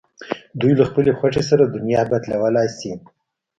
[0.59, 2.91] دوی له خپلې خوښې سره دنیا بدلولای شي.